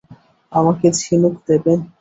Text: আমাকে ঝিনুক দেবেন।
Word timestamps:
আমাকে 0.51 0.87
ঝিনুক 0.99 1.33
দেবেন। 1.47 1.79